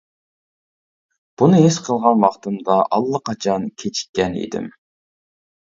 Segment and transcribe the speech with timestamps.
[1.41, 4.77] بۇنى ھېس قىلغان ۋاقتىمدا ئاللىقاچان كىچىككەن ئىدىم.